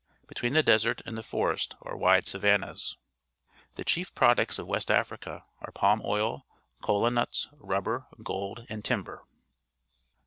Between 0.27 0.53
the 0.53 0.63
desert 0.63 1.03
and 1.05 1.15
the 1.15 1.21
forest 1.21 1.75
are 1.83 1.95
wide 1.95 2.25
savannas. 2.25 2.97
The 3.75 3.83
cluef 3.85 4.15
products 4.15 4.57
of 4.57 4.65
West 4.65 4.89
Africa 4.89 5.45
are 5.61 5.71
palm 5.71 6.01
oil, 6.03 6.47
cola 6.81 7.11
nuts, 7.11 7.49
rubber, 7.59 8.07
gold, 8.23 8.65
and 8.67 8.83
timber. 8.83 9.21